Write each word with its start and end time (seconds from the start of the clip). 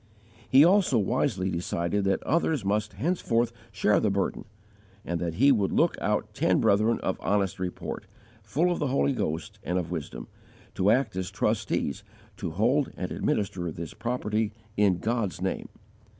He 0.49 0.65
also 0.65 0.97
wisely 0.97 1.51
decided 1.51 2.05
that 2.05 2.23
others 2.23 2.65
must 2.65 2.93
henceforth 2.93 3.53
share 3.71 3.99
the 3.99 4.09
burden, 4.09 4.45
and 5.05 5.19
that 5.19 5.35
he 5.35 5.51
would 5.51 5.71
look 5.71 5.95
out 6.01 6.33
ten 6.33 6.59
brethren 6.59 6.99
of 7.01 7.19
honest 7.21 7.59
report, 7.59 8.07
full 8.41 8.71
of 8.71 8.79
the 8.79 8.87
Holy 8.87 9.13
Ghost 9.13 9.59
and 9.63 9.77
of 9.77 9.91
wisdom, 9.91 10.27
to 10.73 10.89
act 10.89 11.15
as 11.15 11.29
trustees 11.29 12.03
to 12.37 12.49
hold 12.49 12.91
and 12.97 13.11
administer 13.11 13.69
this 13.71 13.93
property 13.93 14.53
in 14.75 14.97
God's 14.97 15.39
name. 15.39 15.69